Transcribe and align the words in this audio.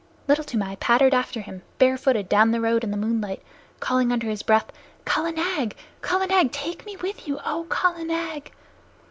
Little 0.27 0.43
Toomai 0.43 0.77
pattered 0.79 1.13
after 1.13 1.41
him, 1.41 1.61
barefooted, 1.77 2.27
down 2.27 2.49
the 2.49 2.59
road 2.59 2.83
in 2.83 2.89
the 2.89 2.97
moonlight, 2.97 3.39
calling 3.79 4.11
under 4.11 4.25
his 4.25 4.41
breath, 4.41 4.71
"Kala 5.05 5.31
Nag! 5.31 5.75
Kala 6.01 6.25
Nag! 6.25 6.51
Take 6.51 6.87
me 6.87 6.95
with 6.97 7.27
you, 7.27 7.39
O 7.45 7.65
Kala 7.69 8.03
Nag!" 8.05 8.51